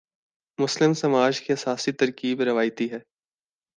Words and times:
مسلم 0.59 0.93
سماج 0.93 1.41
کی 1.41 1.53
اساسی 1.53 1.91
ترکیب 1.91 2.41
روایتی 2.41 2.91
ہے۔ 2.91 2.99